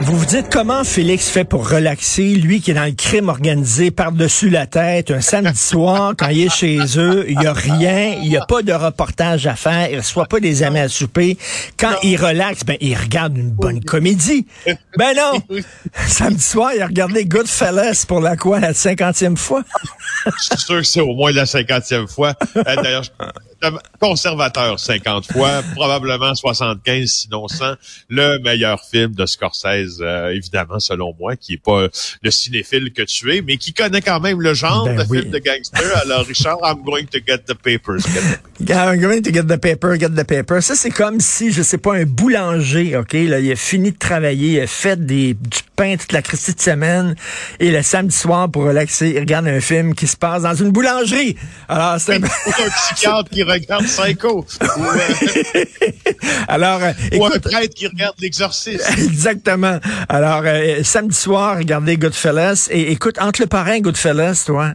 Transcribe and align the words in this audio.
Vous 0.00 0.18
vous 0.18 0.26
dites 0.26 0.46
comment 0.50 0.84
Félix 0.84 1.28
fait 1.28 1.44
pour 1.44 1.68
relaxer, 1.68 2.34
lui 2.34 2.60
qui 2.60 2.72
est 2.72 2.74
dans 2.74 2.84
le 2.84 2.92
crime 2.92 3.28
organisé 3.28 3.90
par-dessus 3.90 4.50
la 4.50 4.66
tête, 4.66 5.10
un 5.10 5.20
samedi 5.20 5.58
soir, 5.58 6.14
quand 6.18 6.28
il 6.28 6.42
est 6.42 6.50
chez 6.50 6.78
eux, 6.98 7.24
il 7.28 7.40
y 7.40 7.46
a 7.46 7.52
rien, 7.52 8.16
il 8.22 8.28
y 8.28 8.36
a 8.36 8.44
pas 8.44 8.62
de 8.62 8.72
reportage 8.72 9.46
à 9.46 9.56
faire, 9.56 9.88
il 9.90 9.98
reçoit 9.98 10.26
pas 10.26 10.40
des 10.40 10.62
amis 10.62 10.80
à 10.80 10.88
souper. 10.88 11.38
Quand 11.78 11.94
il 12.02 12.16
relaxe, 12.16 12.64
ben, 12.64 12.76
il 12.80 12.94
regarde 12.96 13.36
une 13.36 13.50
bonne 13.50 13.82
comédie. 13.82 14.46
Ben 14.98 15.16
non! 15.16 15.40
Samedi 16.06 16.42
soir, 16.42 16.72
il 16.74 16.82
a 16.82 16.86
regardé 16.86 17.24
Goodfellas 17.24 18.04
pour 18.06 18.20
la 18.20 18.36
quoi, 18.36 18.60
la 18.60 18.74
cinquantième 18.74 19.36
fois? 19.36 19.62
Je 20.26 20.30
suis 20.42 20.58
sûr 20.58 20.76
que 20.78 20.82
c'est 20.82 21.00
au 21.00 21.14
moins 21.14 21.32
la 21.32 21.46
cinquantième 21.46 22.08
fois. 22.08 22.34
Euh, 22.56 23.02
conservateur 24.00 24.78
50 24.78 25.32
fois, 25.32 25.62
probablement 25.74 26.34
75 26.34 27.08
sinon 27.08 27.48
100. 27.48 27.74
Le 28.08 28.38
meilleur 28.40 28.80
film 28.82 29.14
de 29.14 29.26
Scorsese, 29.26 30.00
euh, 30.00 30.30
évidemment, 30.34 30.80
selon 30.80 31.14
moi, 31.18 31.36
qui 31.36 31.54
est 31.54 31.62
pas 31.62 31.86
le 32.22 32.30
cinéphile 32.30 32.92
que 32.92 33.02
tu 33.02 33.34
es, 33.34 33.42
mais 33.42 33.56
qui 33.56 33.72
connaît 33.72 34.02
quand 34.02 34.20
même 34.20 34.40
le 34.40 34.54
genre 34.54 34.84
Ben 34.84 34.96
de 34.96 35.04
oui. 35.08 35.20
film 35.20 35.30
de 35.30 35.38
gangster. 35.38 35.96
Alors, 36.02 36.26
Richard, 36.26 36.58
I'm 36.62 36.82
going 36.82 37.06
to 37.06 37.18
get 37.26 37.38
the 37.46 37.54
papers. 37.54 38.04
I'm 38.60 39.00
going 39.00 39.22
to 39.22 39.32
get 39.32 39.48
the 39.48 39.58
paper, 39.58 39.96
get 39.98 40.10
the 40.10 40.24
paper. 40.24 40.60
Ça, 40.60 40.76
c'est 40.76 40.90
comme 40.90 41.20
si, 41.20 41.50
je 41.50 41.62
sais 41.62 41.78
pas, 41.78 41.94
un 41.94 42.04
boulanger, 42.04 42.96
OK, 42.96 43.12
là, 43.12 43.40
il 43.40 43.50
a 43.50 43.56
fini 43.56 43.90
de 43.90 43.98
travailler, 43.98 44.52
il 44.52 44.60
a 44.60 44.66
fait 44.66 45.04
des, 45.04 45.34
du 45.34 45.58
pain 45.74 45.96
toute 45.96 46.12
la 46.12 46.22
Christie 46.22 46.54
de 46.54 46.60
semaine, 46.60 47.16
et 47.58 47.72
le 47.72 47.82
samedi 47.82 48.16
soir, 48.16 48.48
pour 48.48 48.64
relaxer, 48.64 49.08
il 49.08 49.18
regarde 49.18 49.48
un 49.48 49.60
film 49.60 49.94
qui 49.94 50.06
se 50.06 50.16
passe 50.16 50.42
dans 50.42 50.54
une 50.54 50.70
boulangerie. 50.70 51.36
Alors, 51.68 51.98
c'est 51.98 52.14
un... 52.14 52.24
Un 52.24 52.70
psychiatre 52.70 53.30
qui 53.30 53.42
regarde 53.42 53.84
Psycho. 53.86 54.46
Ou, 54.62 54.84
euh, 54.84 55.64
Alors, 56.48 56.82
euh, 56.82 56.92
ou 57.18 57.26
un 57.26 57.38
prêtre 57.38 57.74
qui 57.74 57.88
regarde 57.88 58.14
l'exorciste. 58.20 58.88
exactement. 58.98 59.80
Alors, 60.08 60.42
euh, 60.44 60.82
samedi 60.84 61.16
soir, 61.16 61.58
regardez 61.58 61.96
Goodfellas, 61.96 62.68
et 62.70 62.92
écoute, 62.92 63.18
entre 63.18 63.40
le 63.40 63.48
parrain 63.48 63.80
Goodfellas, 63.80 64.44
toi, 64.46 64.74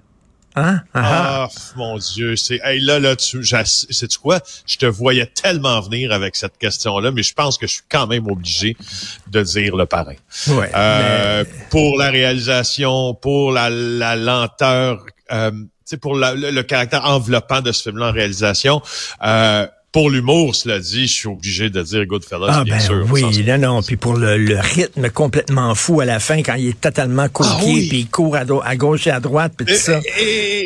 hein? 0.55 0.81
Ah, 0.93 1.01
ah. 1.01 1.47
Ah, 1.49 1.49
mon 1.75 1.97
Dieu, 1.97 2.35
c'est 2.35 2.59
hey, 2.63 2.79
là 2.81 2.99
là 2.99 3.15
tu 3.15 3.43
sais 3.43 4.07
tu 4.07 4.19
quoi, 4.19 4.39
je 4.65 4.77
te 4.77 4.85
voyais 4.85 5.25
tellement 5.27 5.79
venir 5.81 6.11
avec 6.11 6.35
cette 6.35 6.57
question-là, 6.57 7.11
mais 7.11 7.23
je 7.23 7.33
pense 7.33 7.57
que 7.57 7.67
je 7.67 7.73
suis 7.73 7.83
quand 7.89 8.07
même 8.07 8.27
obligé 8.27 8.75
de 9.27 9.41
dire 9.43 9.75
le 9.75 9.85
parrain. 9.85 10.13
Ouais, 10.47 10.69
Euh, 10.75 11.43
Pour 11.69 11.97
la 11.97 12.09
réalisation, 12.09 13.13
pour 13.13 13.51
la, 13.51 13.69
la 13.69 14.15
lenteur, 14.15 15.05
euh, 15.31 15.51
pour 16.01 16.15
la- 16.15 16.35
le, 16.35 16.51
le 16.51 16.63
caractère 16.63 17.05
enveloppant 17.05 17.61
de 17.61 17.71
ce 17.71 17.83
film-là 17.83 18.09
en 18.09 18.11
réalisation. 18.11 18.81
Euh, 19.23 19.67
pour 19.91 20.09
l'humour, 20.11 20.55
cela 20.55 20.79
dit, 20.79 21.07
je 21.07 21.13
suis 21.13 21.27
obligé 21.27 21.69
de 21.69 21.81
dire 21.81 22.05
Goodfellas, 22.05 22.47
Ah 22.49 22.63
bien 22.63 22.75
ben 22.75 22.79
sûr. 22.79 23.07
oui, 23.11 23.43
non, 23.45 23.57
non. 23.57 23.81
Puis 23.81 23.97
pour 23.97 24.13
le, 24.13 24.37
le 24.37 24.59
rythme 24.59 25.09
complètement 25.09 25.73
fou 25.73 25.99
à 26.01 26.05
la 26.05 26.19
fin, 26.19 26.43
quand 26.43 26.53
il 26.55 26.67
est 26.69 26.79
totalement 26.79 27.27
Ah 27.39 27.59
oui. 27.65 27.87
puis 27.89 27.99
il 28.01 28.07
court 28.09 28.35
à, 28.35 28.45
gauche 28.75 29.07
et 29.07 29.11
à 29.11 29.19
droite, 29.19 29.53
puis 29.57 29.65
tout 29.65 29.73
ça. 29.73 29.99
Et, 30.19 30.21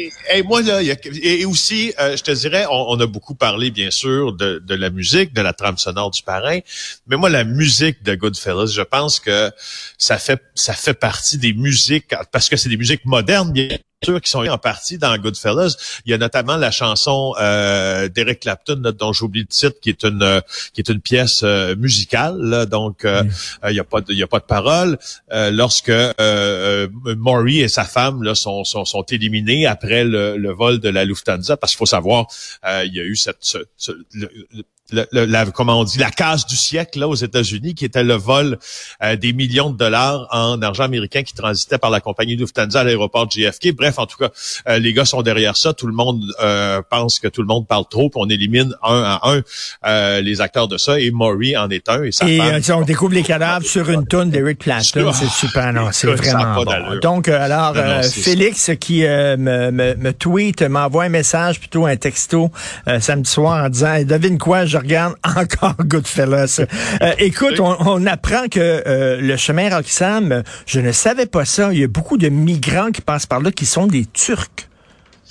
et- 0.06 0.12
et 0.36 0.44
moi, 0.44 0.62
là, 0.62 0.82
il 0.82 0.88
y 0.88 0.92
a- 0.92 0.96
et, 1.22 1.46
aussi, 1.46 1.94
euh, 2.00 2.18
je 2.18 2.24
te 2.24 2.32
dirais, 2.32 2.66
on, 2.70 2.86
on 2.90 3.00
a 3.00 3.06
beaucoup 3.06 3.36
parlé, 3.36 3.72
bien 3.72 3.92
sûr, 3.92 4.34
de, 4.34 4.60
de 4.66 4.76
la 4.76 4.90
musique, 4.90 5.34
de 5.34 5.42
la 5.42 5.54
trame 5.54 5.78
sonore 5.78 6.12
du 6.12 6.22
parrain, 6.24 6.60
mais 7.08 7.16
moi, 7.18 7.30
la 7.30 7.44
musique 7.44 8.04
de 8.04 8.16
Goodfellas, 8.16 8.68
je 8.74 8.82
pense 8.82 9.20
que 9.20 9.52
ça 9.98 10.18
fait 10.18 10.42
ça 10.56 10.74
fait 10.74 10.94
partie 10.94 11.38
des 11.38 11.54
musiques, 11.54 12.14
parce 12.32 12.50
que 12.50 12.58
c'est 12.58 12.70
des 12.70 12.78
musiques 12.78 13.06
modernes, 13.06 13.52
bien 13.52 13.68
qui 14.20 14.30
sont 14.30 14.46
en 14.48 14.58
partie 14.58 14.98
dans 14.98 15.16
Goodfellas. 15.18 15.76
Il 16.06 16.12
y 16.12 16.14
a 16.14 16.18
notamment 16.18 16.58
la 16.58 16.72
chanson 16.72 17.34
euh, 17.40 18.08
d'Eric 18.10 18.42
Clapton, 18.42 18.82
dont 18.98 19.14
j'oublie 19.14 19.42
le 19.42 19.48
titre, 19.48 19.80
qui 19.82 19.90
est 19.90 20.04
une 20.04 20.22
euh, 20.24 20.42
qui 20.74 20.82
est 20.82 20.90
une 20.90 21.02
pièce 21.02 21.42
euh, 21.44 21.76
musicale, 21.76 22.38
là, 22.40 22.66
donc 22.66 23.06
euh, 23.06 23.24
euh, 23.64 23.72
il 23.72 23.76
y 23.76 23.80
a 23.80 23.84
pas 23.84 24.02
de, 24.02 24.12
il 24.12 24.18
y 24.18 24.24
a 24.24 24.28
pas 24.28 24.40
de 24.40 24.46
parole. 24.46 24.98
Euh, 25.32 25.52
lorsque 25.52 25.90
euh, 25.90 26.14
euh, 26.20 26.88
Maury 27.18 27.62
et 27.62 27.68
sa 27.68 27.84
femme 27.86 28.24
là, 28.24 28.36
sont, 28.36 28.64
sont, 28.64 28.86
sont 28.86 29.04
éliminés 29.10 29.66
après 29.66 30.04
le, 30.04 30.38
le 30.38 30.52
vol 30.52 30.80
de 30.80 30.90
la 30.90 31.06
Lufthansa, 31.06 31.58
parce 31.58 31.72
qu'il 31.74 31.78
faut 31.80 31.86
savoir, 31.86 32.28
euh, 32.66 32.84
il 32.86 32.94
y 32.94 33.00
a 33.00 33.04
eu 33.04 33.16
cette, 33.16 33.38
ce- 33.42 33.66
ce- 33.78 33.92
le- 34.14 34.30
le- 34.92 35.08
le- 35.12 35.26
la, 35.26 35.46
comment 35.46 35.80
on 35.80 35.84
dit, 35.84 35.98
la 35.98 36.12
casse 36.12 36.46
du 36.46 36.56
siècle 36.58 37.00
là 37.00 37.08
aux 37.08 37.16
États-Unis, 37.16 37.74
qui 37.74 37.86
était 37.86 38.04
le 38.04 38.16
vol 38.16 38.58
euh, 39.02 39.16
des 39.16 39.32
millions 39.34 39.70
de 39.70 39.78
dollars 39.78 40.28
en 40.32 40.62
argent 40.62 40.84
américain 40.84 41.24
qui 41.24 41.34
transitait 41.34 41.78
par 41.78 41.90
la 41.90 42.00
compagnie 42.02 42.36
Lufthansa 42.36 42.82
à 42.82 42.84
l'aéroport 42.84 43.30
JFK. 43.32 43.74
Bref, 43.76 43.98
en 43.98 44.06
tout 44.06 44.18
cas, 44.18 44.30
euh, 44.68 44.80
les 44.80 44.94
gars 44.94 45.06
sont 45.06 45.22
derrière 45.22 45.56
ça. 45.56 45.74
Tout 45.74 45.88
le 45.88 45.94
monde 45.94 46.22
euh, 46.42 46.82
pense 46.90 47.20
que 47.20 47.28
tout 47.28 47.42
le 47.42 47.48
monde 47.48 47.66
parle 47.68 47.86
trop, 47.90 48.10
puis 48.10 48.20
on 48.22 48.30
élimine 48.30 48.74
un 48.84 49.02
à 49.04 49.30
un 49.30 49.42
euh, 49.86 50.22
les 50.22 50.42
acteurs 50.42 50.68
de 50.68 50.78
ça. 50.78 51.00
Et 51.00 51.12
Maury 51.12 51.56
en 51.58 51.70
est 51.70 51.88
un 51.90 52.04
et 52.04 52.12
sa 52.12 52.28
Et 52.28 52.38
femme. 52.38 52.48
euh, 52.70 52.74
on 52.76 52.82
découvre 52.82 53.14
les 53.14 53.24
cadavres 53.24 53.66
sur 53.66 53.90
une 53.90 54.06
tonne 54.06 54.30
d'Eric 54.32 54.60
Clapton. 54.60 55.12
C'est 55.14 55.30
super, 55.30 55.72
non, 55.74 55.90
c'est 55.92 56.08
vraiment 56.08 56.64
pas 56.64 56.80
bon. 56.80 57.00
Donc, 57.02 57.28
euh, 57.30 57.40
alors, 57.42 57.74
Non, 57.74 57.82
non, 57.84 57.90
euh, 57.90 58.02
c'est 58.02 58.22
Félix 58.22 58.72
qui 58.80 59.06
euh, 59.06 59.38
me, 59.38 59.72
me, 59.72 59.96
me 59.96 60.12
tweet, 60.14 60.62
m'envoie 60.62 61.06
un 61.06 61.10
message, 61.10 61.60
plutôt 61.60 61.86
un 61.86 61.96
texto 61.96 62.52
euh, 62.88 63.00
samedi 63.00 63.30
soir 63.30 63.66
en 63.66 63.70
disant 63.70 63.94
Hey, 63.94 64.06
devine 64.06 64.38
quoi, 64.38 64.66
je 64.74 64.78
regarde 64.80 65.16
encore 65.24 65.76
Goodfellas. 65.80 66.62
Euh, 67.02 67.14
écoute, 67.20 67.60
on, 67.60 67.76
on 67.80 68.06
apprend 68.08 68.48
que 68.48 68.60
euh, 68.60 69.22
le 69.22 69.38
chemin 69.38 69.70
Roxham, 69.70 70.42
je 70.66 70.80
ne 70.80 70.92
savais 70.92 71.28
pas 71.28 71.46
ça. 71.46 71.72
Il 71.72 71.80
y 71.80 71.84
a 71.84 71.88
beaucoup 71.88 72.18
de 72.18 72.30
migrants 72.30 72.92
qui 72.92 73.02
passent 73.02 73.28
par 73.28 73.40
là 73.40 73.52
qui 73.52 73.68
sont 73.68 73.86
des 73.86 74.06
Turcs. 74.06 74.68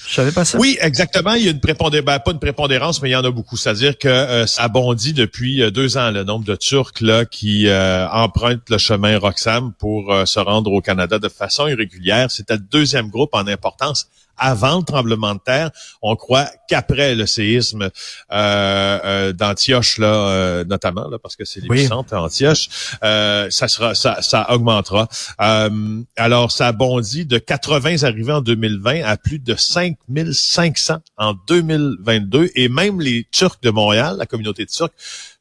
Je 0.09 0.15
savais 0.15 0.33
pas 0.33 0.45
ça. 0.45 0.59
Oui, 0.59 0.79
exactement. 0.81 1.35
Il 1.35 1.45
y 1.45 1.49
a 1.49 1.53
une 1.53 1.61
prépondérance, 1.61 2.05
ben, 2.05 2.19
pas 2.19 2.33
une 2.33 2.39
prépondérance, 2.39 3.03
mais 3.03 3.11
il 3.11 3.13
y 3.13 3.17
en 3.17 3.25
a 3.25 3.31
beaucoup. 3.31 3.57
C'est-à-dire 3.57 3.97
que 3.99 4.09
euh, 4.09 4.47
ça 4.47 4.69
bondit 4.69 5.13
depuis 5.13 5.63
euh, 5.63 5.71
deux 5.71 5.97
ans 5.97 6.11
le 6.11 6.25
nombre 6.25 6.45
de 6.45 6.57
Turcs 6.57 7.01
là 7.01 7.25
qui 7.25 7.69
euh, 7.69 8.09
empruntent 8.09 8.69
le 8.69 8.79
chemin 8.79 9.19
Roxham 9.19 9.73
pour 9.79 10.13
euh, 10.13 10.25
se 10.25 10.41
rendre 10.41 10.73
au 10.73 10.81
Canada 10.81 11.19
de 11.19 11.29
façon 11.29 11.69
irrégulière. 11.69 12.31
C'était 12.31 12.55
le 12.55 12.65
deuxième 12.71 13.09
groupe 13.09 13.31
en 13.33 13.47
importance 13.47 14.09
avant 14.37 14.78
le 14.78 14.84
tremblement 14.84 15.34
de 15.34 15.41
terre. 15.44 15.70
On 16.03 16.16
croit 16.16 16.48
qu'après 16.69 17.15
le 17.15 17.26
séisme 17.26 17.82
euh, 17.82 17.91
euh, 18.32 19.32
d'Antioche, 19.32 19.98
là, 19.98 20.06
euh, 20.28 20.65
notamment, 20.65 21.09
là, 21.09 21.19
parce 21.19 21.37
que 21.37 21.44
c'est 21.44 21.60
Oui. 21.69 21.78
l'épicentre 21.78 22.15
Antioche, 22.15 22.69
euh, 23.04 23.48
ça 23.50 23.69
sera, 23.69 23.94
ça, 23.94 24.20
ça 24.22 24.50
augmentera. 24.53 25.09
Euh, 25.41 26.00
alors, 26.16 26.50
ça 26.53 26.72
bondit 26.72 27.26
de 27.26 27.38
80 27.38 28.03
arrivés 28.03 28.32
en 28.32 28.41
2020 28.41 29.03
à 29.04 29.16
plus 29.16 29.38
de 29.38 29.54
5500 29.54 30.99
en 31.16 31.34
2022. 31.49 32.50
Et 32.54 32.69
même 32.69 33.00
les 33.00 33.26
Turcs 33.31 33.59
de 33.62 33.70
Montréal, 33.70 34.16
la 34.19 34.26
communauté 34.26 34.66
turque, 34.66 34.93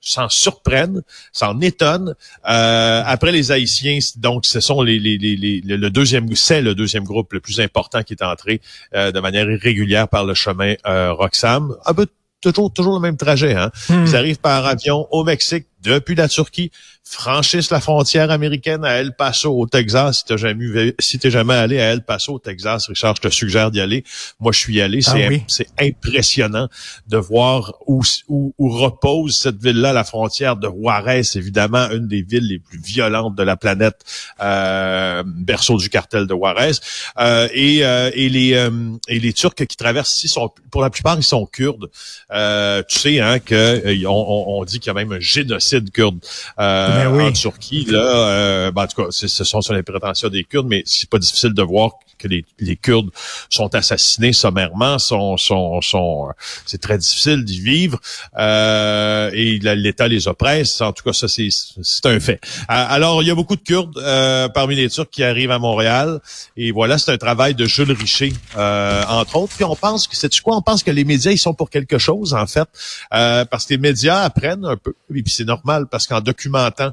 s'en 0.01 0.27
surprennent, 0.29 1.01
s'en 1.31 1.61
étonnent. 1.61 2.15
Euh, 2.49 3.03
après 3.05 3.31
les 3.31 3.51
Haïtiens, 3.51 3.99
donc 4.17 4.45
ce 4.45 4.59
sont 4.59 4.81
les, 4.81 4.99
les, 4.99 5.17
les, 5.17 5.35
les- 5.35 5.61
le 5.61 5.89
deuxième, 5.89 6.33
c'est 6.35 6.61
le 6.61 6.73
deuxième 6.75 7.03
groupe 7.03 7.33
le 7.33 7.39
plus 7.39 7.59
important 7.59 8.01
qui 8.03 8.13
est 8.13 8.23
entré 8.23 8.61
euh, 8.95 9.11
de 9.11 9.19
manière 9.19 9.49
irrégulière 9.49 10.07
par 10.07 10.25
le 10.25 10.33
chemin 10.33 10.73
euh, 10.87 11.13
Roxham. 11.13 11.75
Un 11.85 11.93
peu 11.93 12.07
toujours 12.41 12.73
toujours 12.73 12.95
le 12.95 12.99
même 12.99 13.17
trajet. 13.17 13.53
Hein? 13.53 13.71
Hmm. 13.89 14.03
Ils 14.05 14.15
arrivent 14.15 14.39
par 14.39 14.65
avion 14.65 15.07
au 15.11 15.23
Mexique 15.23 15.67
depuis 15.83 16.15
la 16.15 16.27
Turquie, 16.27 16.71
franchissent 17.03 17.71
la 17.71 17.81
frontière 17.81 18.31
américaine 18.31 18.85
à 18.85 18.91
El 18.99 19.13
Paso 19.15 19.51
au 19.57 19.65
Texas. 19.67 20.19
Si 20.19 20.25
t'as 20.25 20.37
jamais 20.37 20.93
si 20.99 21.19
t'es 21.19 21.31
jamais 21.31 21.55
allé 21.55 21.79
à 21.79 21.91
El 21.91 22.03
Paso 22.03 22.33
au 22.35 22.39
Texas, 22.39 22.87
Richard, 22.87 23.15
je 23.17 23.21
te 23.21 23.29
suggère 23.29 23.71
d'y 23.71 23.81
aller. 23.81 24.03
Moi, 24.39 24.51
je 24.51 24.59
suis 24.59 24.79
allé. 24.81 24.99
Ah 25.07 25.11
C'est 25.11 25.27
oui. 25.27 25.43
c'est 25.47 25.67
impressionnant 25.79 26.69
de 27.07 27.17
voir 27.17 27.73
où, 27.87 28.01
où, 28.29 28.53
où 28.57 28.69
repose 28.69 29.35
cette 29.37 29.61
ville-là, 29.61 29.93
la 29.93 30.03
frontière 30.03 30.55
de 30.55 30.67
Juarez, 30.69 31.21
évidemment, 31.35 31.89
une 31.91 32.07
des 32.07 32.21
villes 32.21 32.47
les 32.47 32.59
plus 32.59 32.79
violentes 32.79 33.35
de 33.35 33.43
la 33.43 33.57
planète, 33.57 33.99
euh, 34.41 35.23
berceau 35.25 35.77
du 35.77 35.89
cartel 35.89 36.27
de 36.27 36.33
Juarez. 36.35 36.71
Euh, 37.19 37.47
et, 37.53 37.83
euh, 37.85 38.11
et, 38.13 38.29
les, 38.29 38.53
euh, 38.53 38.69
et 39.07 39.19
les 39.19 39.33
Turcs 39.33 39.55
qui 39.55 39.75
traversent 39.77 40.15
ici 40.17 40.27
sont, 40.27 40.49
pour 40.69 40.81
la 40.81 40.89
plupart, 40.89 41.17
ils 41.17 41.23
sont 41.23 41.45
kurdes. 41.45 41.89
Euh, 42.31 42.83
tu 42.87 42.99
sais, 42.99 43.19
hein, 43.19 43.39
que 43.39 43.55
euh, 43.55 44.07
on- 44.07 44.59
on 44.59 44.63
dit 44.65 44.79
qu'il 44.79 44.87
y 44.87 44.91
a 44.91 44.93
même 44.93 45.11
un 45.11 45.19
génocide 45.19 45.70
kurde 45.79 46.19
euh, 46.59 47.03
Ben 47.03 47.15
oui. 47.15 47.23
en 47.23 47.31
Turquie. 47.31 47.85
Là, 47.85 47.99
euh, 47.99 48.71
ben, 48.71 48.83
en 48.83 48.87
tout 48.87 49.03
cas, 49.03 49.07
ce 49.11 49.43
sont 49.43 49.61
sur 49.61 49.73
les 49.73 49.83
prétentions 49.83 50.29
des 50.29 50.43
Kurdes, 50.43 50.67
mais 50.67 50.83
c'est 50.85 51.09
pas 51.09 51.19
difficile 51.19 51.53
de 51.53 51.61
voir 51.61 51.91
que 52.21 52.27
les, 52.27 52.45
les 52.59 52.75
Kurdes 52.75 53.09
sont 53.49 53.73
assassinés 53.75 54.33
sommairement, 54.33 54.99
sont, 54.99 55.37
sont, 55.37 55.81
sont 55.81 56.29
c'est 56.65 56.81
très 56.81 56.97
difficile 56.97 57.43
d'y 57.43 57.59
vivre 57.59 57.99
euh, 58.37 59.29
et 59.33 59.59
l'État 59.59 60.07
les 60.07 60.27
oppresse. 60.27 60.81
En 60.81 60.93
tout 60.93 61.03
cas, 61.03 61.13
ça 61.13 61.27
c'est 61.27 61.49
c'est 61.49 62.05
un 62.05 62.19
fait. 62.19 62.39
Alors 62.67 63.23
il 63.23 63.27
y 63.27 63.31
a 63.31 63.35
beaucoup 63.35 63.55
de 63.55 63.61
Kurdes 63.61 63.97
euh, 63.97 64.47
parmi 64.49 64.75
les 64.75 64.89
Turcs 64.89 65.09
qui 65.09 65.23
arrivent 65.23 65.51
à 65.51 65.59
Montréal 65.59 66.19
et 66.57 66.71
voilà, 66.71 66.97
c'est 66.97 67.11
un 67.11 67.17
travail 67.17 67.55
de 67.55 67.65
Jules 67.65 67.91
Richer 67.91 68.33
euh, 68.57 69.03
entre 69.07 69.37
autres. 69.37 69.53
Puis 69.55 69.63
on 69.63 69.75
pense 69.75 70.07
que 70.07 70.15
c'est 70.15 70.31
quoi? 70.39 70.55
On 70.55 70.61
pense 70.61 70.83
que 70.83 70.91
les 70.91 71.03
médias 71.03 71.31
ils 71.31 71.37
sont 71.37 71.53
pour 71.53 71.69
quelque 71.69 71.97
chose 71.97 72.33
en 72.33 72.47
fait, 72.47 72.67
euh, 73.13 73.45
parce 73.45 73.65
que 73.65 73.73
les 73.73 73.79
médias 73.79 74.21
apprennent 74.21 74.65
un 74.65 74.77
peu 74.77 74.93
et 75.13 75.23
puis 75.23 75.33
c'est 75.33 75.45
normal 75.45 75.87
parce 75.89 76.07
qu'en 76.07 76.21
documentant 76.21 76.91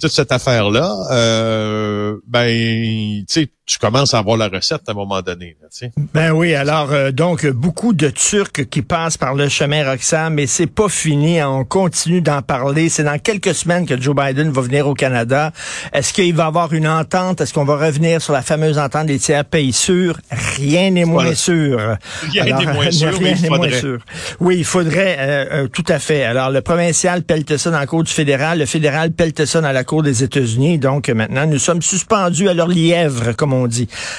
toute 0.00 0.12
cette 0.12 0.32
affaire 0.32 0.70
là, 0.70 0.94
euh, 1.10 2.16
ben 2.26 2.48
tu 2.48 3.24
sais 3.28 3.48
tu 3.66 3.78
commences 3.78 4.12
à 4.12 4.18
avoir 4.18 4.36
la 4.36 4.48
recette 4.48 4.82
à 4.88 4.90
un 4.90 4.94
moment 4.94 5.22
donné. 5.22 5.56
Là, 5.62 5.88
ben 6.12 6.32
oui, 6.32 6.54
alors 6.54 6.92
euh, 6.92 7.12
donc 7.12 7.46
beaucoup 7.46 7.94
de 7.94 8.10
Turcs 8.10 8.66
qui 8.70 8.82
passent 8.82 9.16
par 9.16 9.34
le 9.34 9.48
chemin 9.48 9.90
Roxham, 9.90 10.34
mais 10.34 10.46
c'est 10.46 10.66
pas 10.66 10.90
fini. 10.90 11.40
Hein. 11.40 11.48
On 11.48 11.64
continue 11.64 12.20
d'en 12.20 12.42
parler. 12.42 12.90
C'est 12.90 13.04
dans 13.04 13.18
quelques 13.18 13.54
semaines 13.54 13.86
que 13.86 13.98
Joe 13.98 14.14
Biden 14.14 14.50
va 14.50 14.60
venir 14.60 14.86
au 14.86 14.92
Canada. 14.92 15.50
Est-ce 15.94 16.12
qu'il 16.12 16.34
va 16.34 16.46
avoir 16.46 16.74
une 16.74 16.86
entente? 16.86 17.40
Est-ce 17.40 17.54
qu'on 17.54 17.64
va 17.64 17.76
revenir 17.76 18.20
sur 18.20 18.34
la 18.34 18.42
fameuse 18.42 18.78
entente 18.78 19.06
des 19.06 19.18
tiers 19.18 19.46
pays 19.46 19.72
sûrs? 19.72 20.18
Rien 20.58 20.90
n'est 20.90 21.06
moins 21.06 21.34
sûr. 21.34 21.96
Rien 22.32 22.58
n'est 22.58 22.66
moins 22.66 22.90
sûr. 22.90 23.18
Rien 23.18 23.34
n'est 23.34 23.48
moins 23.48 23.70
sûr. 23.70 23.98
Oui, 24.40 24.56
il 24.58 24.64
faudrait 24.64 25.16
euh, 25.18 25.46
euh, 25.52 25.68
tout 25.68 25.84
à 25.88 25.98
fait. 25.98 26.22
Alors 26.24 26.50
le 26.50 26.60
provincial 26.60 27.22
pelte 27.22 27.56
ça 27.56 27.70
dans 27.70 27.78
la 27.78 27.86
cour 27.86 28.04
du 28.04 28.12
fédéral, 28.12 28.58
le 28.58 28.66
fédéral 28.66 29.12
pelte 29.12 29.46
ça 29.46 29.62
dans 29.62 29.72
la 29.72 29.84
cour 29.84 30.02
des 30.02 30.22
États-Unis. 30.22 30.78
Donc 30.78 31.08
maintenant, 31.08 31.46
nous 31.46 31.58
sommes 31.58 31.80
suspendus 31.80 32.50
à 32.50 32.54
leur 32.54 32.68
lièvre, 32.68 33.32
comme 33.32 33.53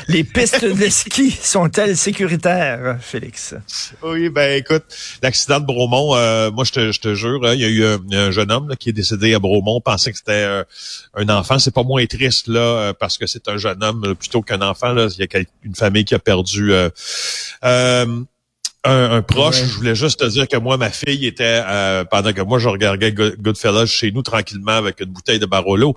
Les 0.08 0.24
pistes 0.24 0.66
de 0.66 0.90
ski 0.90 1.32
sont-elles 1.32 1.98
sécuritaires, 1.98 2.98
Félix? 3.02 3.56
Oui, 4.02 4.30
ben 4.30 4.58
écoute, 4.58 4.84
l'accident 5.22 5.60
de 5.60 5.66
Bromont, 5.66 6.16
euh, 6.16 6.52
moi 6.52 6.64
je 6.64 6.72
te, 6.72 6.92
je 6.92 7.00
te 7.00 7.14
jure, 7.14 7.46
hein, 7.46 7.54
il 7.54 7.62
y 7.62 7.66
a 7.66 7.68
eu 7.68 7.86
un, 8.14 8.32
jeune 8.32 8.52
homme 8.52 8.76
qui 8.80 8.90
est 8.90 8.94
décédé 8.94 9.34
à 9.34 9.40
Bromont, 9.40 9.82
pensait 9.82 10.12
que 10.12 10.18
c'était 10.18 10.32
euh, 10.32 10.64
un 11.16 11.30
enfant. 11.30 11.60
C'est 11.60 11.74
pas 11.74 11.84
moins 11.84 12.06
triste 12.06 12.48
là 12.48 12.60
euh, 12.60 12.94
parce 12.94 13.18
que 13.18 13.28
c'est 13.28 13.48
un 13.48 13.58
jeune 13.58 13.84
homme 13.84 14.16
plutôt 14.16 14.42
qu'un 14.42 14.62
enfant. 14.62 14.96
Il 14.96 15.20
y 15.20 15.38
a 15.38 15.42
une 15.64 15.76
famille 15.76 16.06
qui 16.06 16.16
a 16.16 16.20
perdu 16.20 16.74
un, 18.86 19.22
proche. 19.22 19.58
Je 19.58 19.76
voulais 19.76 19.96
juste 19.96 20.20
te 20.20 20.26
dire 20.26 20.48
que 20.48 20.58
moi, 20.58 20.78
ma 20.78 20.90
fille 20.90 21.26
était, 21.26 21.62
euh, 21.66 22.04
pendant 22.06 22.34
que 22.34 22.42
moi, 22.42 22.60
je 22.60 22.70
regardais 22.70 23.12
Goodfellas 23.12 23.88
chez 23.88 24.12
nous 24.12 24.22
tranquillement 24.22 24.74
avec 24.74 25.00
une 25.00 25.12
bouteille 25.12 25.40
de 25.40 25.46
Barolo, 25.46 25.96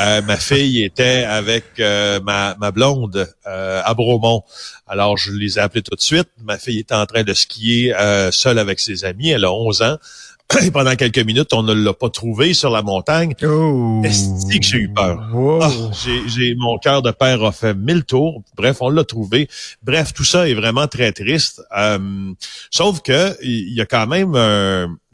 euh, 0.00 0.22
ma 0.22 0.36
fille 0.38 0.82
était 0.82 1.24
avec 1.24 1.64
euh, 1.78 2.20
ma, 2.20 2.56
ma 2.58 2.70
blonde 2.70 3.28
à 3.44 3.94
Bromont. 3.94 4.42
Alors, 4.86 5.16
je 5.16 5.32
les 5.32 5.58
ai 5.58 5.60
appelés 5.60 5.82
tout 5.82 5.96
de 5.96 6.00
suite. 6.00 6.28
Ma 6.42 6.58
fille 6.58 6.80
était 6.80 6.94
en 6.94 7.06
train 7.06 7.22
de 7.22 7.34
skier 7.34 7.94
seule 8.30 8.58
avec 8.58 8.80
ses 8.80 9.04
amis. 9.04 9.30
Elle 9.30 9.44
a 9.44 9.52
11 9.52 9.82
ans. 9.82 9.98
Et 10.62 10.70
pendant 10.70 10.94
quelques 10.94 11.18
minutes, 11.18 11.52
on 11.52 11.62
ne 11.62 11.72
l'a 11.72 11.92
pas 11.92 12.10
trouvé 12.10 12.54
sur 12.54 12.70
la 12.70 12.82
montagne. 12.82 13.34
Oh. 13.42 14.02
Est-ce 14.04 14.46
que 14.46 14.62
j'ai 14.62 14.78
eu 14.78 14.88
peur? 14.92 15.18
Ah, 15.60 15.70
j'ai, 16.26 16.54
mon 16.56 16.78
cœur 16.78 17.02
de 17.02 17.10
père 17.10 17.42
a 17.42 17.52
fait 17.52 17.74
mille 17.74 18.04
tours. 18.04 18.42
Bref, 18.56 18.78
on 18.80 18.90
l'a 18.90 19.04
trouvé. 19.04 19.48
Bref, 19.82 20.12
tout 20.12 20.24
ça 20.24 20.48
est 20.48 20.54
vraiment 20.54 20.86
très 20.86 21.12
triste. 21.12 21.62
Euh, 21.76 22.32
sauf 22.70 23.00
que 23.00 23.36
il 23.42 23.74
y 23.74 23.80
a 23.80 23.86
quand 23.86 24.06
même 24.06 24.34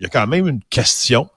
il 0.01 0.05
y 0.05 0.07
a 0.07 0.09
quand 0.09 0.27
même 0.27 0.49
une 0.49 0.61
question 0.71 1.29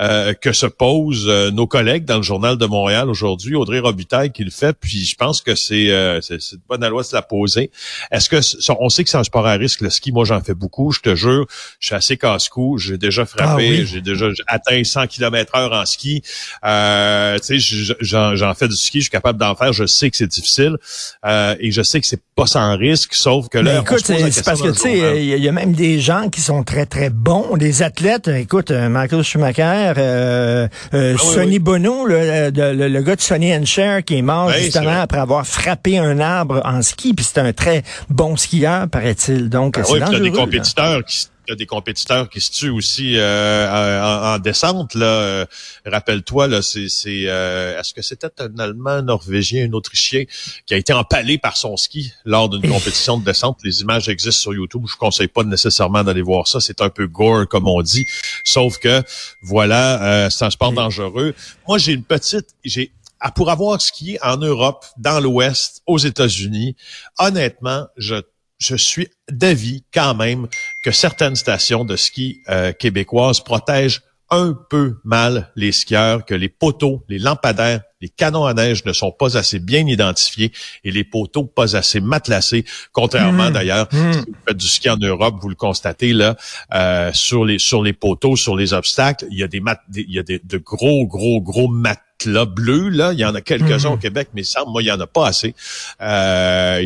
euh, 0.00 0.34
que 0.34 0.52
se 0.52 0.66
posent 0.66 1.28
euh, 1.28 1.52
nos 1.52 1.68
collègues 1.68 2.04
dans 2.04 2.16
le 2.16 2.22
journal 2.22 2.56
de 2.56 2.66
Montréal 2.66 3.08
aujourd'hui, 3.08 3.54
Audrey 3.54 3.78
Robitaille 3.78 4.32
qui 4.32 4.42
le 4.42 4.50
fait, 4.50 4.76
puis 4.78 5.04
je 5.04 5.14
pense 5.14 5.40
que 5.42 5.54
c'est 5.54 5.90
euh, 5.90 6.20
c'est 6.20 6.40
bonne 6.68 6.84
loi 6.88 7.02
de 7.02 7.06
se 7.06 7.14
la 7.14 7.22
poser. 7.22 7.70
Est-ce 8.10 8.28
que 8.28 8.40
on 8.80 8.88
sait 8.88 9.04
que 9.04 9.10
c'est 9.10 9.16
un 9.16 9.22
sport 9.22 9.46
à 9.46 9.52
risque 9.52 9.80
le 9.82 9.90
ski, 9.90 10.10
moi 10.10 10.24
j'en 10.24 10.40
fais 10.40 10.54
beaucoup, 10.54 10.90
je 10.90 11.00
te 11.00 11.14
jure, 11.14 11.46
je 11.78 11.86
suis 11.86 11.94
assez 11.94 12.16
casse-cou, 12.16 12.78
j'ai 12.78 12.98
déjà 12.98 13.26
frappé, 13.26 13.80
ah 13.82 13.84
j'ai 13.84 14.00
déjà 14.00 14.26
atteint 14.48 14.82
100 14.82 15.06
km 15.06 15.54
heure 15.56 15.72
en 15.72 15.86
ski. 15.86 16.22
Euh, 16.64 17.38
tu 17.38 17.60
sais, 17.60 17.94
j'en 18.00 18.54
fais 18.54 18.66
du 18.66 18.76
ski, 18.76 18.98
je 18.98 19.04
suis 19.04 19.10
capable 19.10 19.38
d'en 19.38 19.54
faire, 19.54 19.72
je 19.72 19.86
sais 19.86 20.10
que 20.10 20.16
c'est 20.16 20.26
difficile 20.26 20.78
euh, 21.24 21.54
et 21.60 21.70
je 21.70 21.82
sais 21.82 22.00
que 22.00 22.08
c'est 22.08 22.22
pas 22.34 22.46
sans 22.46 22.76
risque, 22.76 23.14
sauf 23.14 23.48
que 23.48 23.58
là, 23.58 23.80
écoute, 23.80 24.02
c'est 24.04 24.44
parce 24.44 24.62
que 24.62 24.70
tu 24.70 24.78
sais, 24.80 25.24
il 25.24 25.44
y, 25.44 25.48
a 25.48 25.52
même 25.52 25.74
des 25.74 26.00
gens 26.00 26.28
qui 26.28 26.40
sont 26.40 26.64
très 26.64 26.86
très 26.86 27.10
bons, 27.10 27.56
des 27.56 27.82
athlètes. 27.82 27.99
Écoute, 28.02 28.70
euh, 28.70 28.88
Michael 28.88 29.22
Schumacher, 29.22 29.92
euh, 29.98 30.68
euh 30.94 31.16
ah 31.18 31.22
Sonny 31.22 31.58
Bono, 31.58 32.06
le, 32.06 32.50
le, 32.50 33.02
gars 33.02 33.16
de 33.16 33.20
Sonny 33.20 33.54
and 33.54 33.66
Cher 33.66 34.02
qui 34.02 34.16
est 34.16 34.22
mort 34.22 34.50
justement 34.52 35.02
après 35.02 35.18
avoir 35.18 35.46
frappé 35.46 35.98
un 35.98 36.18
arbre 36.18 36.62
en 36.64 36.80
ski, 36.80 37.12
puis 37.12 37.26
c'est 37.26 37.40
un 37.40 37.52
très 37.52 37.82
bon 38.08 38.36
skieur, 38.36 38.88
paraît-il. 38.88 39.50
Donc, 39.50 39.76
ah, 39.76 39.82
c'est 39.84 40.02
oui, 40.02 40.20
des 40.20 40.30
compétiteurs 40.30 41.04
qui 41.04 41.28
y 41.50 41.52
a 41.52 41.56
des 41.56 41.66
compétiteurs 41.66 42.30
qui 42.30 42.40
se 42.40 42.52
tuent 42.52 42.70
aussi 42.70 43.16
euh, 43.16 44.34
en, 44.34 44.38
descente. 44.38 44.94
Là, 44.94 45.06
euh, 45.06 45.46
rappelle-toi, 45.84 46.48
là, 46.48 46.62
c'est, 46.62 46.88
c'est 46.88 47.24
euh, 47.26 47.78
est-ce 47.78 47.92
que 47.92 48.02
c'était 48.02 48.28
un 48.38 48.58
Allemand, 48.58 48.90
un 48.90 49.02
Norvégien, 49.02 49.68
un 49.68 49.72
Autrichien 49.72 50.24
qui 50.66 50.74
a 50.74 50.76
été 50.76 50.92
empalé 50.92 51.38
par 51.38 51.56
son 51.56 51.76
ski 51.76 52.12
lors 52.24 52.48
d'une 52.48 52.70
compétition 52.72 53.18
de 53.18 53.24
descente? 53.24 53.58
Les 53.64 53.80
images 53.80 54.08
existent 54.08 54.42
sur 54.42 54.54
YouTube. 54.54 54.82
Je 54.86 54.92
vous 54.92 54.98
conseille 54.98 55.28
pas 55.28 55.42
nécessairement 55.42 56.04
d'aller 56.04 56.22
voir 56.22 56.46
ça. 56.46 56.60
C'est 56.60 56.80
un 56.80 56.90
peu 56.90 57.06
gore 57.06 57.48
comme 57.48 57.66
on 57.66 57.82
dit. 57.82 58.06
Sauf 58.44 58.78
que 58.78 59.02
voilà, 59.42 60.30
c'est 60.30 60.44
un 60.44 60.50
sport 60.50 60.72
dangereux. 60.72 61.34
Moi, 61.66 61.78
j'ai 61.78 61.92
une 61.92 62.04
petite, 62.04 62.48
j'ai 62.64 62.92
pour 63.34 63.50
avoir 63.50 63.80
skié 63.80 64.18
en 64.22 64.38
Europe, 64.38 64.86
dans 64.96 65.20
l'Ouest, 65.20 65.82
aux 65.86 65.98
États-Unis, 65.98 66.74
honnêtement, 67.18 67.86
je 67.98 68.22
je 68.60 68.76
suis 68.76 69.08
d'avis 69.30 69.84
quand 69.92 70.14
même 70.14 70.46
que 70.84 70.92
certaines 70.92 71.36
stations 71.36 71.84
de 71.84 71.96
ski 71.96 72.42
euh, 72.48 72.72
québécoises 72.72 73.40
protègent 73.40 74.02
un 74.30 74.54
peu 74.68 75.00
mal 75.02 75.50
les 75.56 75.72
skieurs, 75.72 76.24
que 76.24 76.34
les 76.34 76.48
poteaux, 76.48 77.04
les 77.08 77.18
lampadaires, 77.18 77.82
les 78.00 78.08
canons 78.08 78.44
à 78.44 78.54
neige 78.54 78.84
ne 78.84 78.92
sont 78.92 79.12
pas 79.12 79.36
assez 79.36 79.58
bien 79.58 79.86
identifiés 79.86 80.52
et 80.84 80.90
les 80.90 81.04
poteaux 81.04 81.44
pas 81.44 81.76
assez 81.76 82.00
matelassés, 82.00 82.64
contrairement 82.92 83.50
mmh. 83.50 83.52
d'ailleurs, 83.52 83.88
mmh. 83.92 84.12
si 84.12 84.18
vous 84.20 84.36
faites 84.46 84.56
du 84.56 84.68
ski 84.68 84.90
en 84.90 84.96
Europe, 84.96 85.36
vous 85.40 85.48
le 85.48 85.54
constatez 85.54 86.12
là, 86.12 86.36
euh, 86.74 87.10
sur 87.12 87.44
les 87.44 87.58
sur 87.58 87.82
les 87.82 87.92
poteaux, 87.92 88.36
sur 88.36 88.56
les 88.56 88.72
obstacles, 88.72 89.26
il 89.30 89.38
y 89.38 89.42
a 89.42 89.48
des 89.48 89.60
mat 89.60 89.80
il 89.94 90.12
y 90.12 90.18
a 90.18 90.22
des, 90.22 90.40
de 90.42 90.58
gros, 90.58 91.06
gros, 91.06 91.40
gros 91.40 91.68
mat 91.68 92.00
là, 92.26 92.44
bleu, 92.44 92.88
là. 92.88 93.12
Il 93.12 93.18
y 93.18 93.24
en 93.24 93.34
a 93.34 93.40
quelques-uns 93.40 93.90
au 93.90 93.94
mhm. 93.94 94.00
Québec, 94.00 94.28
mais 94.34 94.42
ça, 94.42 94.64
moi, 94.66 94.82
il 94.82 94.86
y 94.86 94.92
en 94.92 95.00
a 95.00 95.06
pas 95.06 95.26
assez. 95.26 95.54
Euh, 96.00 96.82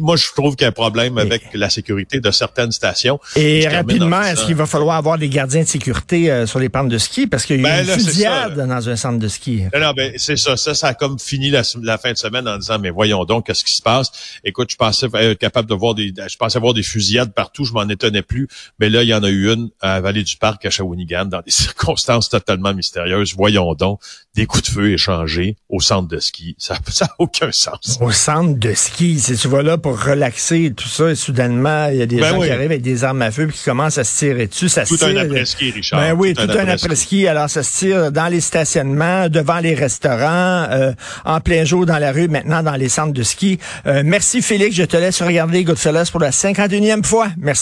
moi, 0.00 0.16
je 0.16 0.26
trouve 0.34 0.56
qu'il 0.56 0.64
y 0.64 0.66
a 0.66 0.68
un 0.68 0.72
problème 0.72 1.18
avec 1.18 1.42
la 1.54 1.70
sécurité 1.70 2.20
de 2.20 2.30
certaines 2.30 2.72
stations. 2.72 3.20
Et 3.36 3.66
rapidement, 3.68 4.22
est-ce 4.22 4.46
qu'il 4.46 4.56
va 4.56 4.66
falloir 4.66 4.96
avoir 4.96 5.18
des 5.18 5.28
gardiens 5.28 5.62
de 5.62 5.68
sécurité 5.68 6.30
euh, 6.30 6.46
sur 6.46 6.58
les 6.58 6.68
pentes 6.68 6.88
de 6.88 6.98
ski? 6.98 7.26
Parce 7.26 7.46
qu'il 7.46 7.60
y 7.60 7.66
a 7.66 7.82
ben, 7.82 7.88
une 7.88 7.94
fusillade 7.94 8.56
dans 8.56 8.88
un 8.88 8.96
centre 8.96 9.18
de 9.18 9.28
ski. 9.28 9.64
Non, 9.78 9.92
ben, 9.92 10.12
c'est 10.28 10.36
ça. 10.36 10.58
Ça, 10.58 10.74
ça 10.74 10.88
a 10.88 10.94
comme 10.94 11.18
fini 11.18 11.50
la, 11.50 11.62
fin 11.96 12.12
de 12.12 12.18
semaine 12.18 12.46
en 12.46 12.58
disant, 12.58 12.78
mais 12.78 12.90
voyons 12.90 13.24
donc, 13.24 13.46
qu'est-ce 13.46 13.64
qui 13.64 13.74
se 13.74 13.80
passe? 13.80 14.12
Écoute, 14.44 14.70
je 14.70 14.76
pensais 14.76 15.06
être 15.14 15.38
capable 15.38 15.68
de 15.68 15.74
voir 15.74 15.94
des, 15.94 16.12
je 16.14 16.36
pensais 16.36 16.58
voir 16.58 16.74
des 16.74 16.82
fusillades 16.82 17.32
partout, 17.32 17.64
je 17.64 17.72
m'en 17.72 17.88
étonnais 17.88 18.20
plus. 18.20 18.46
Mais 18.78 18.90
là, 18.90 19.02
il 19.02 19.08
y 19.08 19.14
en 19.14 19.22
a 19.22 19.30
eu 19.30 19.50
une 19.50 19.70
à 19.80 20.02
Vallée-du-Parc, 20.02 20.66
à 20.66 20.70
Shawinigan, 20.70 21.24
dans 21.26 21.40
des 21.40 21.50
circonstances 21.50 22.28
totalement 22.28 22.74
mystérieuses. 22.74 23.34
Voyons 23.34 23.72
donc, 23.74 24.00
des 24.38 24.46
coups 24.46 24.70
de 24.70 24.70
feu 24.70 24.92
échangés 24.92 25.56
au 25.68 25.80
centre 25.80 26.06
de 26.06 26.20
ski. 26.20 26.54
Ça 26.58 26.78
n'a 27.00 27.08
aucun 27.18 27.50
sens. 27.50 27.98
Au 28.00 28.12
centre 28.12 28.56
de 28.56 28.72
ski, 28.72 29.18
si 29.18 29.36
tu 29.36 29.48
vas 29.48 29.62
là 29.62 29.78
pour 29.78 30.00
relaxer 30.00 30.66
et 30.66 30.72
tout 30.72 30.88
ça, 30.88 31.10
et 31.10 31.16
soudainement, 31.16 31.88
il 31.88 31.96
y 31.96 32.02
a 32.02 32.06
des 32.06 32.20
ben 32.20 32.28
gens 32.28 32.40
qui 32.40 32.50
arrivent 32.50 32.70
avec 32.70 32.82
des 32.82 33.02
armes 33.02 33.22
à 33.22 33.32
feu 33.32 33.48
et 33.48 33.52
qui 33.52 33.64
commencent 33.64 33.98
à 33.98 34.04
se 34.04 34.16
tirer 34.16 34.46
dessus. 34.46 34.68
Ça 34.68 34.84
tout 34.84 34.96
se 34.96 35.04
tire, 35.04 35.18
un 35.18 35.24
après-ski, 35.24 35.72
Richard. 35.72 36.00
Ben 36.00 36.12
oui, 36.12 36.34
tout, 36.34 36.42
un, 36.42 36.68
après-ski. 36.68 37.26
Alors, 37.26 37.50
ça 37.50 37.64
se 37.64 37.78
tire 37.78 38.12
dans 38.12 38.28
les 38.28 38.40
stationnements, 38.40 39.28
devant 39.28 39.58
les 39.58 39.74
restaurants, 39.74 40.66
euh, 40.70 40.92
en 41.24 41.40
plein 41.40 41.64
jour 41.64 41.84
dans 41.84 41.98
la 41.98 42.12
rue, 42.12 42.28
maintenant 42.28 42.62
dans 42.62 42.76
les 42.76 42.88
centres 42.88 43.12
de 43.12 43.22
ski. 43.24 43.58
Euh, 43.86 44.02
merci, 44.04 44.40
Félix. 44.40 44.76
Je 44.76 44.84
te 44.84 44.96
laisse 44.96 45.20
regarder 45.20 45.64
Goodfellas 45.64 46.10
pour 46.12 46.20
la 46.20 46.30
51e 46.30 47.02
fois. 47.02 47.28
Merci. 47.38 47.56